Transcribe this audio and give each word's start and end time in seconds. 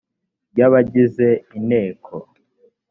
ry 0.51 0.59
abagize 0.67 1.27
inteko 1.57 2.15